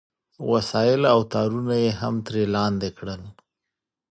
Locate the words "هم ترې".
2.01-2.43